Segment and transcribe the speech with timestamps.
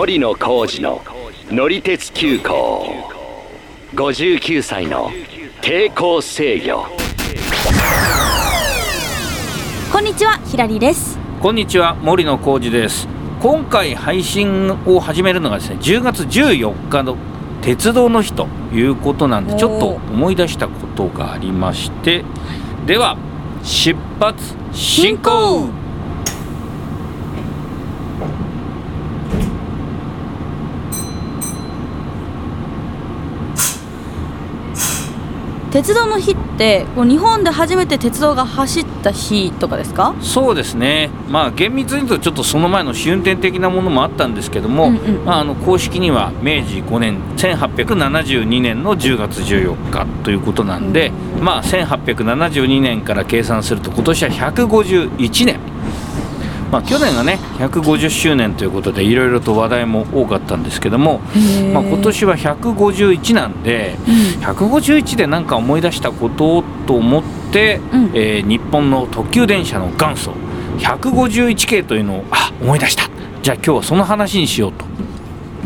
[0.00, 1.02] 森野浩二の
[1.50, 2.86] 乗り鉄急行。
[3.92, 5.10] 59歳の
[5.60, 6.86] 抵抗制御。
[9.92, 11.18] こんにちはひらりです。
[11.42, 13.08] こんにちは森野浩二です。
[13.42, 17.18] 今回配信を始めるのがですね10月14日の
[17.60, 22.24] 鉄道の日ということなんでちょっと思い出したことがありまして。
[22.86, 23.18] では
[23.62, 25.68] 出発進行
[35.70, 40.14] 鉄道の日ってこう日本で初めて鉄道が走った日とかですか？
[40.20, 41.10] そうですね。
[41.28, 45.24] まあ厳密に言うとちょっとその前の試運転的なものもあったんですけども、うんうん。
[45.24, 55.60] まあ、あの公式には明治5年1872年の10月14日ということなんで、まあ1872年から計算すると今年は151年
[56.70, 61.20] まあ、去年がね150周年ということでいろいろと話題も多かったんですけども、
[61.72, 63.96] まあ、今年は151なんで、
[64.40, 67.22] 151で何か思い出したことと思っ
[67.52, 68.10] て、うん。
[68.14, 70.32] えー日本の特急電車の元祖
[70.78, 73.10] 151系というのをあ思い出した。
[73.42, 74.88] じゃあ今日はその話にしようと。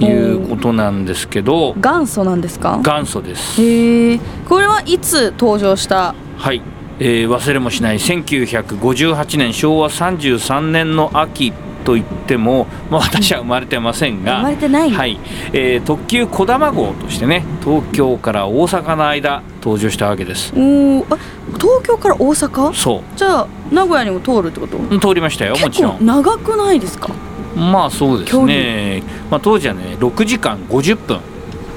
[0.01, 2.81] いうことなんですけど元祖なんですか？
[2.83, 3.63] 元祖です。
[3.63, 6.17] へえこれはいつ登場した？
[6.37, 6.61] はい、
[7.01, 11.53] えー忘れもしない1958年昭和33年の秋
[11.85, 14.91] といっても、まあ、私は生まれてませんが、生まれてない。
[14.91, 15.19] はい。
[15.53, 20.53] えー特急こだま号としてね東京から大阪の間登場したわけです。
[20.55, 21.19] おーあ
[21.61, 22.73] 東京から大阪？
[22.73, 24.79] そじゃあ名古屋にも通るってこと？
[24.79, 26.07] う通りましたよもち結構ろん。
[26.07, 27.11] 長くないですか？
[27.55, 31.21] まあそうですね、まあ、当時はね6時間50分。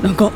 [0.03, 0.31] なんか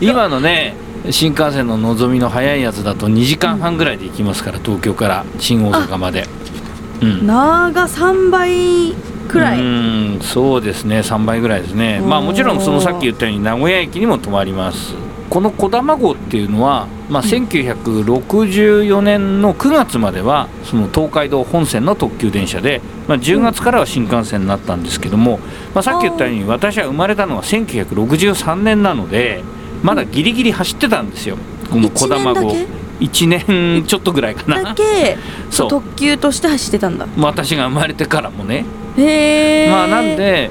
[0.00, 0.74] 今のね
[1.10, 6.26] 新幹線ののぞみの早いやつだと2時間半ぐらいで行きますから東京から新大阪まで。
[7.02, 7.26] うん。
[7.26, 8.94] 長3倍
[9.28, 9.58] くらうい。
[9.58, 11.00] ーんそうですね。
[11.00, 12.00] 3倍ぐらいですね。
[12.00, 14.94] まあもちろんそのさっき言ったように名古屋駅にも止まります。
[15.30, 25.40] このこだま号っていうのは、まあ、1964年の9月まではその東海道本線の特急電車で、まあ、10月からは新幹線になったんですけども、
[25.74, 29.42] まあ、さっき言ったように私は生まれたのは1963年なので
[29.84, 31.36] まだギリギリ走ってたんですよ。
[31.70, 32.56] このこだま号
[32.98, 35.18] 一年だ1年ちょっとぐらいかだなけ？
[35.50, 35.68] そう。
[35.68, 37.06] 特急として走ってたんだ。
[37.18, 38.64] 私が生まれてからもね。
[38.96, 40.50] へえまあなんで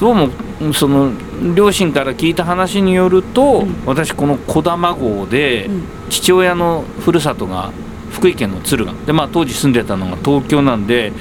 [0.00, 0.28] どうも
[0.74, 1.12] その
[1.54, 3.82] 両親から聞いた話によると、うん。
[3.86, 5.82] 私この児玉号でうん。
[6.10, 7.72] 父親のふるさとが
[8.10, 8.92] 福井県の敦賀。
[9.06, 11.12] でまあ当時住んでたのが東京なんで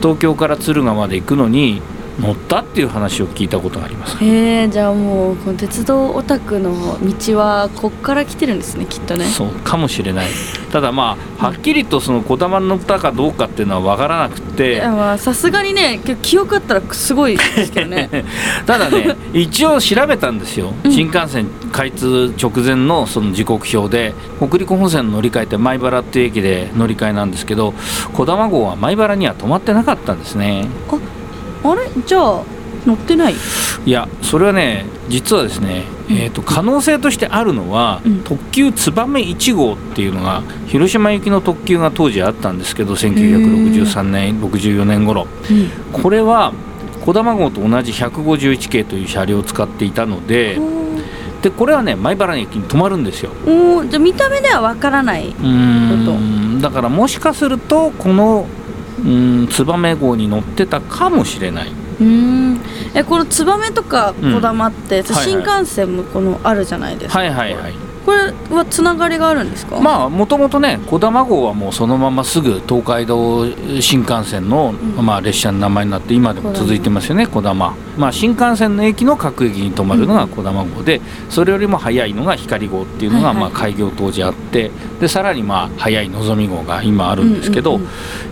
[0.00, 1.80] 東京から敦賀まで行くのに
[2.20, 4.22] 乗ったっていう話を聞いたことがあります。
[4.22, 9.24] へえじゃあもうこの鉄道オタクの道はこっから来てるんですねきっとね。
[9.26, 10.26] そうかもしれない。
[10.70, 14.80] ただまあはっきりとその児玉に乗ったかどうかっていうのは分からなくいて
[15.18, 18.08] さすがにね記憶あったらすごいですけどね。
[18.66, 20.92] ただね一応調べたんですよ、うん。
[20.92, 27.74] 新幹線開通直前のその時刻表で北陸本線の乗り換えって米原っていう駅で乗り換えなんですけど
[28.12, 30.68] 児玉号は米原には止まってなかったんですね。
[30.88, 30.96] あ
[31.72, 31.88] れ？
[32.04, 32.42] じゃあ
[32.84, 33.34] 乗ってない？
[33.86, 38.24] いやそれはね実はですね、えー、と可能性としてあるのは、うん。
[38.24, 45.70] 特急燕1号っていうのが広島行きの特急が当時あったんですけど1963年64年頃うん
[46.02, 46.52] これは
[47.04, 50.58] 児玉号と同じ151系という車両を使っていたので、
[51.42, 53.30] でこれはね米原駅に止まるんですよ。
[53.46, 55.46] おーじゃあ見た目ではわからないうー
[56.56, 56.60] ん。
[56.62, 58.46] だからもしかするとこの
[59.04, 61.68] うーん燕号に乗ってたかもしれない。
[61.68, 62.60] うーん。
[62.94, 65.24] えこのツバメとかうんこだまって、はいはい。
[65.24, 69.80] 新幹線もこのあるじゃないですか、はいはいはいこれはつながりがあるんですか？
[69.80, 73.46] まあもともとね児玉号はもうそのまますぐ東海道
[73.80, 74.76] 新幹線の、ん。
[75.04, 77.74] まあ、列車の名前になって今でも続いてますよね児玉。
[77.96, 81.00] まあ新幹線の駅の各駅に止まるのが児玉号で
[81.30, 87.80] それよりも早いのが光号っていうのが、まあ開業当時あってでさらにまあ早いのぞみ号が今あるんですけど、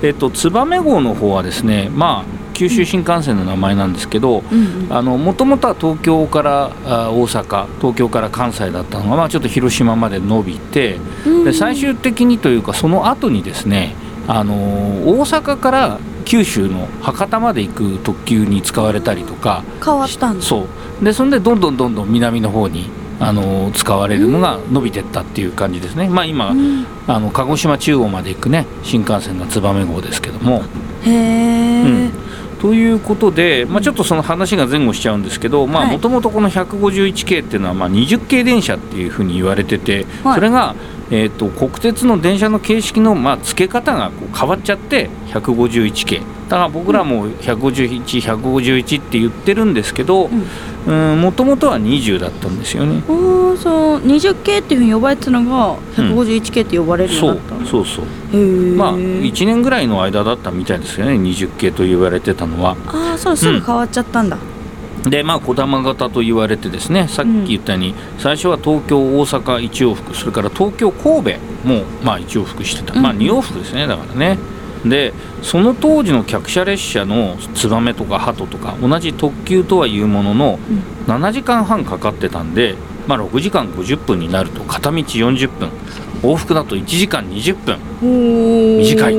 [0.03, 11.45] えっと燕号の方はですねまあ九州新幹線の名前なんですけど、もともとは東京からあ大阪東京から関西だったのが、まあ、ちょっと広島まで伸びてうん。
[11.45, 13.97] で最終的にというかその後にですね、
[14.29, 20.43] あのー大阪から九州の博多まで行く特急に使われたりとか変わったんだ。
[20.45, 20.69] そ
[21.01, 21.05] う。
[21.05, 22.89] でそんでどんどんどんどん南の方に、
[23.19, 26.87] あのー使われるのが伸びてったっていう感じですね、まあ今、うん。
[27.09, 30.63] あの鹿児島中央まで行くね新幹線が燕号ですけども。
[31.05, 32.22] へえ、うん
[32.63, 35.91] ということで、まあ、ちょっとその話が前後しちゃうんですけどはい。
[35.91, 40.35] もともとこの151系っていうのはまあ20系電車っていうふうに言われてて、はい。
[40.37, 40.77] それが、
[41.15, 46.23] えー、と国鉄の電車の形式の、まあ、付け方がこう変わっちゃって151系。
[46.49, 50.29] だから僕らも151151って言ってるんですけど
[50.87, 53.03] もともとは20だったんですよね。
[53.09, 53.99] おそう。
[54.01, 57.87] 20系っていうふうに呼ばれてたのが151系って呼ばれるようになった、うん、そう。
[57.87, 58.41] そうそう。
[58.77, 61.13] まあ1年ぐらいの間だったみたいですよね。
[61.13, 62.77] 20系と言われてたのは。
[62.87, 63.37] ああそう。
[63.37, 64.41] すぐ変わっちゃったんだ、うん、
[65.05, 74.39] でまあ児玉型と言われてですねさっき言ったように、最初は東京大阪1往復それから東京神戸もまあ1往復してた、まあ2往復ですねだからね。
[74.85, 75.13] で
[75.43, 80.59] その当時の客車列車のツバメとかハトとか同じ特急とはいうものの
[81.07, 82.75] 7時間半かかってたんで、
[83.07, 85.71] まあ、6時間50分になると片道40分
[86.23, 87.79] 往復だと1時間20分。
[88.81, 89.15] 短い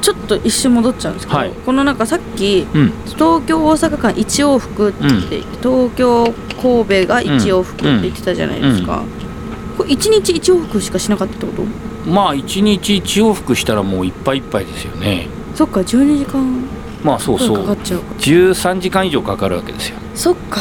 [0.00, 11.62] ちょっと一瞬戻っちゃうんですけど、はい、このなんかさっき、うん、東京大阪間1往復って言って、うん、東京神戸が1往復って言ってたじゃないですか、うん、これ1日1往復しかしなかったってこと？
[12.10, 15.28] まあ1日1往復したらもういっぱいいっぱいですよね。
[15.54, 16.64] そっか12時間
[17.04, 17.58] まあそうそう。
[17.58, 19.98] かかっちゃう13時間以上かかるわけですよ。
[20.14, 20.60] そっか。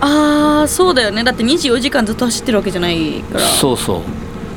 [0.00, 1.22] ああそうだよね。
[1.22, 3.40] だって24時間ずっと走ってるわけじゃないから。
[3.40, 4.00] そうそう。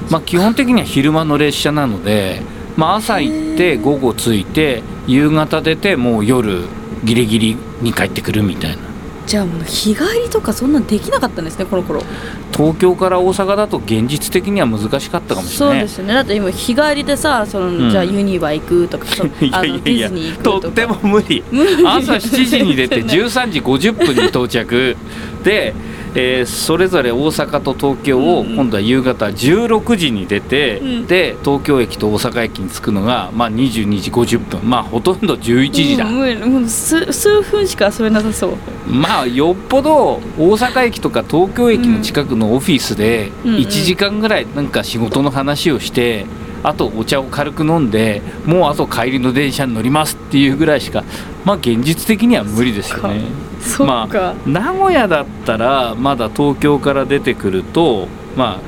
[0.10, 2.42] まあ基本的には昼間の列車なので
[2.76, 6.66] まあ朝行って午後着いて夕方出てもう夜
[7.04, 8.94] ギリギリに帰ってくるみたいな。
[9.26, 12.04] じゃあもう日帰りとかそんなできなかったんですねこの頃
[12.52, 15.88] 東京から大阪だと現実的には難しかったかもしれない。
[15.88, 16.14] そうですね。
[16.14, 19.06] だって今日帰りでさその、うん、じゃあユニバ行くとか
[19.42, 21.44] いやいやいやとっても無理。
[21.86, 24.96] 朝7時に出て 13時50分に到着。
[25.44, 25.74] で
[26.16, 34.70] えー、それぞれ大阪と東京を今度は夕方16時に出て、うん、で東京駅と大阪駅に着くのが、まあ、22時50分。
[34.70, 38.58] まあほとんど11時だ、うん、数数分しか遊べなさそう。
[38.88, 46.26] まあよっぽど大阪駅とか東京駅の近くのオフィスで1時間ぐらいなんか仕事の話をして、
[46.64, 51.04] あとお茶を軽く飲んでもうあと帰りの電車に乗りますっていうぐらいしか
[51.44, 53.53] まあ現実的には無理ですよね。
[53.80, 58.60] まあ、名古屋だったらまだ東京から出てくると、まあ、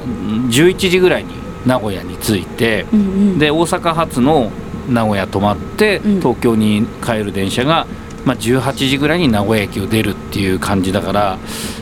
[0.49, 1.33] 11時ぐらいに
[1.65, 3.03] 名古屋に着いて、うんう
[3.35, 4.51] ん、で大阪発の
[4.87, 7.87] 名古屋泊まって東京に帰る電車が、
[8.23, 11.39] まあ、18時ぐらいに名古屋駅を出るっていう感じだから、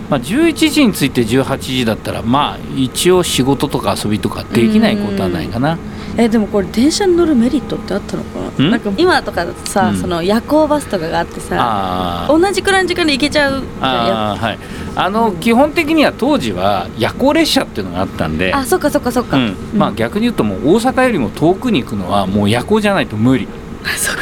[0.09, 5.73] まあ、11時に着いて18時だったらまあ一応仕事とか遊びとかできないことはないかな。
[5.73, 8.61] うんうんえでもこれ電車に乗るメリットってあったのか？
[8.61, 14.59] ななんか今とかだとさ、うん、その夜行バスとかがあってさ同じくらいの時間で行けちゃうあはい。
[14.95, 23.47] あの、うん、基本的には当時は夜行列車っていうのがあったんであそっかそっかそっか、うん、まあ逆に言うともう大阪よりも遠くに行くのはもう夜行じゃないと無理。
[23.97, 24.21] そっか。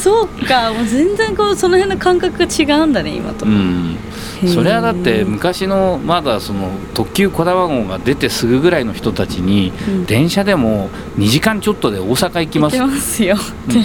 [0.00, 0.72] そうか。
[0.72, 3.96] もう全然こうその辺の感覚が違うんだね今と、うん
[4.46, 9.72] それはだって昔のまだその特急こだわ号が出てすぐぐらいの人たちに、
[10.06, 12.78] 電車でも2時間ちょっとで大阪行きます。
[12.78, 13.36] ますよ、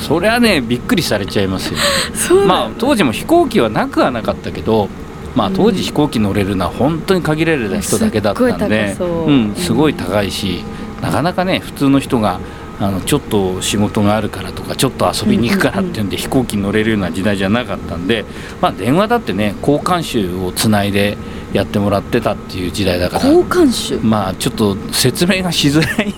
[0.01, 1.79] それはねびっくりされちゃいますよ。
[2.45, 4.89] まあ当時も飛行機はなくはなかったけど
[5.35, 10.63] まあ、当時飛行機乗れるのは本当に限られた人だけだったんで、うん、すごい高いし、
[11.01, 12.39] なかなかね普通の人が
[12.83, 18.25] あのちょっと仕事があるからとかちょっと遊びに行くからっていうんで飛行機に乗れるような時代じゃなかったんで、
[18.59, 21.17] まあ、電話だってね交換手をつないで
[21.53, 23.25] やってもらってたっていう時代だから。
[23.25, 26.17] 交換手まあちょっと説明がしづらいん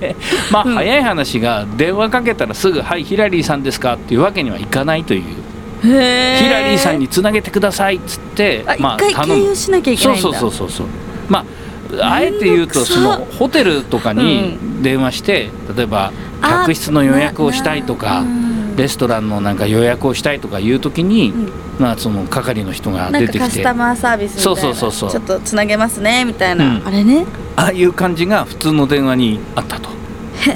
[0.00, 0.16] で。
[0.50, 5.22] まあ早い話が電話かけたらすぐ「はいヒラリーさんですか?」っていうわけにはいかないという。
[5.82, 9.54] ヒラリーさんにつなげてくださいっつってまあ頼む。
[9.54, 9.72] そ
[10.12, 10.86] うそうそうそうそう。
[11.28, 11.44] まあ
[12.02, 18.24] あえて言うとそのホテルとかに電話して、例えば客室の予約をしたいとか。
[18.74, 21.32] レストランのなんか予約をしたいとかいうときに、
[21.78, 23.38] まあその係の人が出てきて。
[23.38, 25.10] カスタマーサービスそうそうそうそう。
[25.12, 27.24] ちょっとつなげますねみたいな、あれね？
[27.54, 29.90] ああいう感じが普通の電話にあったと。
[30.40, 30.50] へ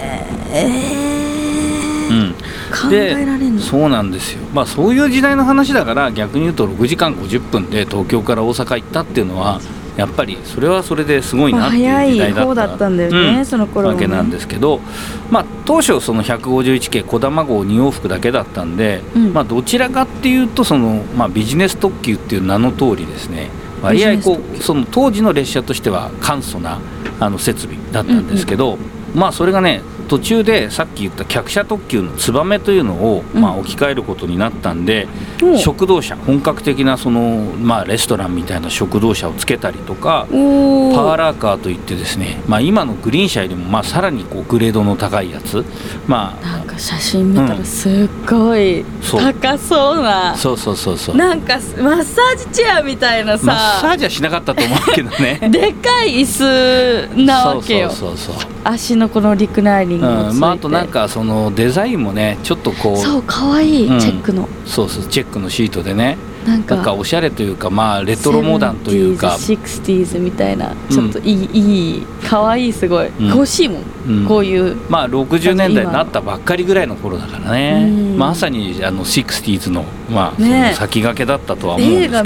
[0.51, 2.33] え、うん、
[2.73, 4.41] 考えられんそうなんですよ。
[4.53, 9.61] まあそういう時代の話だから逆に言うと6時間50分で東京から大阪行ったっていうのは
[9.99, 14.81] やっぱりそれはそれですごいなっていう時代だったったんだよね、うん、その頃、ね、わけなんですけど、
[15.29, 23.51] まあ、当初その151系こだま号2往復だけだったんで、うん、まあ、どちらかっていうとその、まあ、ビジネス特急っていう名の通りですね
[23.83, 26.81] 割合こうその当時の列車としては簡素な
[27.19, 28.81] あの設備だったんですけど、うん
[29.15, 35.07] うん、まあそれがね途中でさっき言った客車特急のツバメというのを、まあ、置き換えることになったんで、
[35.43, 35.51] う。
[35.53, 37.21] ん、食堂車本格的なその、
[37.59, 45.65] まあ、レストランみたいな食堂車をつけたりとかパーラーカーといってですね、まあ、今のグリーン車よりもまあさらにこうグレードの高いやつ、
[46.07, 51.17] まあ、なんか写真見たらすっごい高そうな、うん、そうそうそうそう。
[51.17, 53.47] なんかマッサージチェアみたいなさ。
[53.47, 55.39] マッサージはしなかったと思うけどね。
[55.51, 57.91] でかい椅子なわけよ。
[57.91, 58.49] そうそうそう。
[58.65, 60.41] 足のこのリクライニングうん。
[60.41, 62.97] まあ、あとなんかそのデザインもねちょっとこう。
[62.97, 64.49] そうかわいい、チェックの。
[64.65, 66.17] そうそうチェックのシートでね
[66.49, 69.37] なんかおしゃれというかまあレトロモダンというか。
[69.39, 82.25] 60s みたいなちょっといい、うん、いいかわいいすごい、うん、欲しいもん、うん、こういうまあ60年代になったばっかりぐらいの頃だからね、まさにあの 60s の,、まあ、ね、その先駆けだったとは思うんです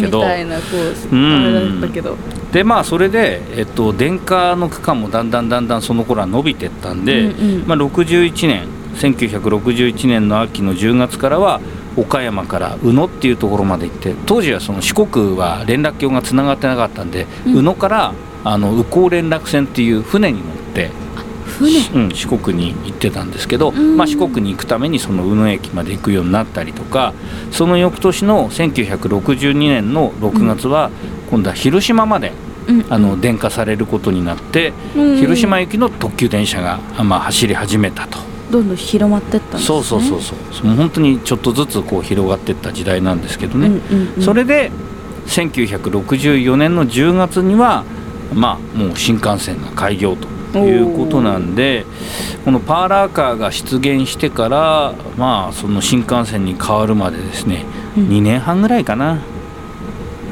[1.92, 2.16] けど。
[2.52, 11.60] でまあそれで、えっと、電化の区間もだんだんだんだんその頃は伸びてったんで、うんうん、まあ、61年1961年の秋の10月からは
[11.96, 20.90] 岡山から宇野っていうところまで行って当時はその四国は連絡橋がつながってなかったんで、うん、宇野からあの宇高連絡船っていう船に乗って
[21.94, 27.12] うん、四国に行ってたんですけど、まあ、四国に行くためにその宇野駅まで行くようになったりとか
[27.50, 30.90] その翌年の1962年の6月は
[31.30, 32.32] 今度は広島まで、
[32.90, 38.31] あの電化されることになって、広島行きの特急電車が、まあ、走り始めたと。
[38.52, 40.66] どんどん広まってったんです、ね、そうそうそうそう。
[40.66, 44.70] もう本当にちょっとずつこう広がっていった時代なんですけどね、うんうんうん、それで
[45.26, 47.84] 1964年の10月には
[48.34, 50.16] まあもう新幹線が開業
[50.52, 51.86] ということなんで
[52.44, 57.64] このパーラーカーが出現してからまあその新幹線に変わるまでですね、
[57.96, 59.22] うん、2年半ぐらいかな。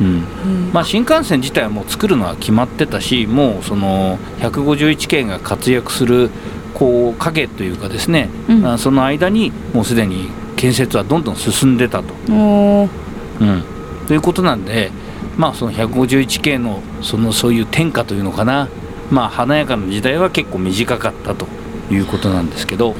[0.01, 6.31] うん、まあ、新幹線自体はもう作るのは決まってたしもうその151系が活躍する
[6.81, 12.15] こう影というかですね、うん、その間にもうすでに建設はどんどん進んでたと。
[12.27, 13.65] うん、
[14.09, 14.91] ということなんで、
[15.37, 18.71] まあ、その151系のそのそういう天下というのかな、
[19.11, 21.47] まあ、華やかな時代は結構短かったと
[21.91, 22.95] いうことなんですけど。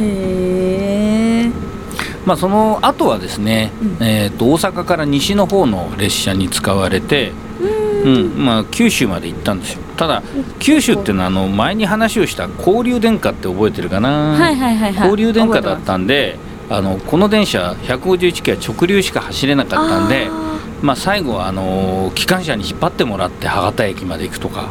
[2.27, 7.33] まあ、その後はですね、うん、えー、と大阪から西の方の列車に使われて、
[8.03, 9.83] うんまあ、九州まで行ったんですよ。
[9.97, 10.23] ただ
[10.59, 16.39] 九州っていうのはあの前に話をした交流電化って覚えてるかな、はいはいはいはい、交流電化だったんで
[16.71, 20.29] あのこの電車151系は直流しか走れなかったんで
[20.83, 24.71] まあ、最後はあの機関車に引っ張ってもらって博多駅まで行くとか。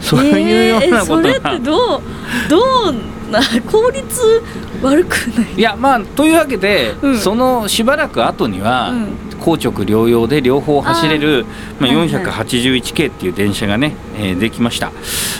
[0.00, 2.02] そういうようなことが、えー、それってどう
[2.50, 2.58] ど
[2.90, 2.94] う
[3.30, 3.40] な
[3.70, 4.42] 効率
[4.82, 5.54] 悪くない？
[5.56, 11.46] いやまあというわけで、うん、そのしばらく後には、うん、硬直両用で両方走れる
[11.80, 14.92] まあ、481系っていう電車がね、えー、できました。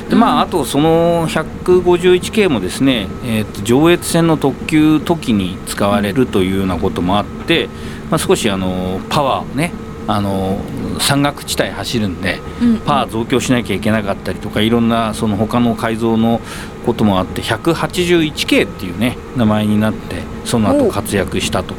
[0.09, 7.69] でまああとその151系もですね、えー、と上越線の特急時に使われるというようなこともあって、
[8.11, 9.73] まあ、少しあのパワーをね
[10.07, 10.59] あの
[11.01, 12.41] 山岳地帯走るんで、
[12.85, 16.41] パワー増強しなきゃいけなかったりとかいろんなその他の改造の
[16.85, 21.75] こともあって181系っていうね名前になってその後活躍したと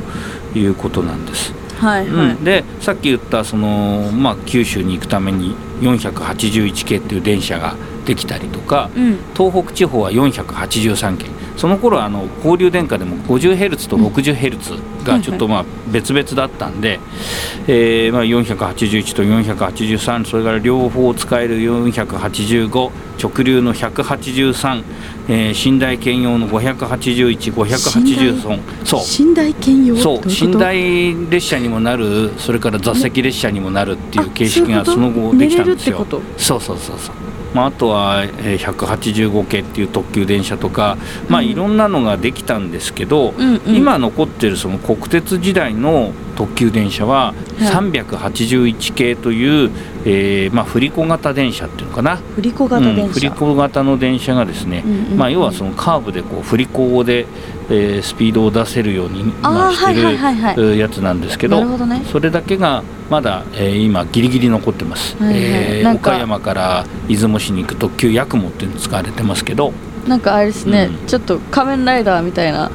[0.58, 1.53] いうことなんです。
[1.79, 11.27] はいはい、うん、でさっき言ったその、まあ、九州に行くために481系っていう電車ができたりとか、うん、東北地方は483系。
[11.58, 17.00] その頃あの交流電化でも 50Hz と 60Hz がちょっとまあ別々だったんで、
[17.67, 24.84] えまあ481と483それから両方使える485直流の183、
[25.29, 29.01] えー、寝台兼用の581583そう。
[29.27, 30.22] 寝台兼用そう。
[30.25, 36.05] 寝台列車にもなるそれから座席列車にもなるっていう形式がその後できたんですよ
[36.38, 37.15] そうそうそうそう。
[37.53, 40.98] まあ、あとは185系っていう特急電車とか、
[41.29, 49.72] まあ、いろんなのができたんですけど、うんうん、今残ってるその国鉄時代の特急電車は381系という、
[50.03, 52.17] えーまあ、振り子型電車っていうのかな？
[52.17, 57.25] 振り子型電車、うん、振り子型の電車がですね、うんうん、まあ、要はそのカーブでこう振り子で、
[57.69, 69.74] えー、スピードを出せるように、まあ、してるやつなんですけど、ね、それだけがまだ、えー、今ギリギリ残ってます、はいはい、えー、岡山から出雲市に行く特急やくもっていうの使われてますけど。
[70.07, 72.69] なんかあれですね、うん、ちょっと仮面ライダーみたいな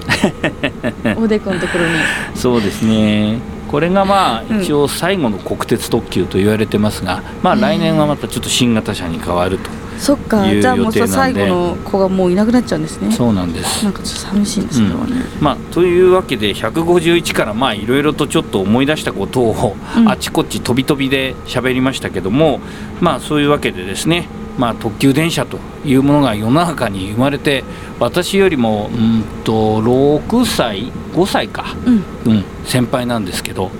[1.16, 1.92] おでこのところに。
[2.34, 3.38] そうですね。
[3.70, 9.70] これがまあ一応最後の国鉄特急と言われてますが、まあ来年はまたちょっと新型車に変わると
[10.00, 13.12] そっかじゃあもうさ最後の子がもういなくなっちゃうんですね。
[13.12, 13.84] そうなんです。
[13.84, 19.76] なんかちょっと寂しいんですけどね、うん、まあというわけで151からまあいろいろとちょっと思い出したことを
[20.06, 22.56] あちこち飛び飛びで喋りましたけども、
[22.98, 24.26] うん、まあそういうわけでですね
[24.58, 27.64] まあ、特急電車というものが世の中に生まれて
[27.98, 33.70] 私よりもうんと6歳5歳か、うん、うん、先輩なんですけど、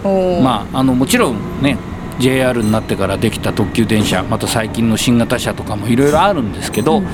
[0.43, 1.77] まあ、あのもちろんね
[2.21, 7.07] JR になってからできた特急電車また最近の新型車とかもいろいろあるんですけど、うん、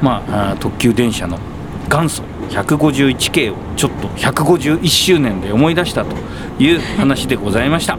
[0.00, 1.38] まあ、特急電車の
[1.90, 6.16] 元祖151系をちょっと151周年で思い出したと
[6.58, 7.98] いう話でございました。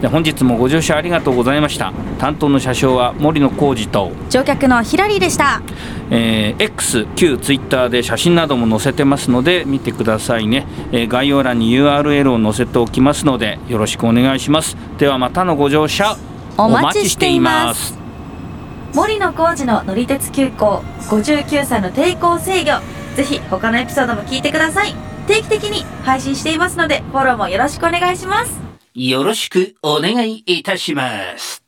[0.00, 1.92] で本日もご乗車ありがとうございました。
[2.18, 4.12] 担当の車掌は森野浩二と。
[4.30, 5.62] 乗客のヒラリーでした、
[6.10, 14.76] えー、X 旧ツイッターで写真なども載せてますので見てくださいね、えー、概要欄に URL を載せておきますのでよろしくお願いします。
[14.98, 16.16] ではまたのご乗車
[16.56, 17.98] お待ちしています。
[18.94, 22.80] 森野浩二の乗り鉄急行59歳の抵抗制御。
[23.16, 25.14] ぜひ他のエピソードも聞いてください。
[25.26, 28.63] 定期的に配信していますのでフォローもよろしくお願いします
[28.94, 31.63] よろしくお願いいたします。